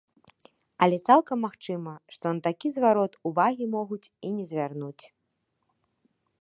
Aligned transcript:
Але 0.85 0.97
цалкам 1.07 1.37
магчыма, 1.47 1.93
што 2.15 2.25
на 2.37 2.43
такі 2.49 2.67
зварот 2.77 3.13
увагі 3.31 3.65
могуць 3.77 4.11
і 4.29 4.35
не 4.39 4.45
звярнуць. 4.53 5.03